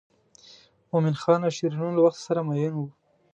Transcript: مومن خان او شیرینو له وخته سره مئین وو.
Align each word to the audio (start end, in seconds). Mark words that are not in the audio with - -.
مومن 0.89 1.15
خان 1.21 1.39
او 1.45 1.51
شیرینو 1.57 1.95
له 1.97 2.01
وخته 2.03 2.21
سره 2.27 2.39
مئین 2.47 2.73
وو. 2.75 2.87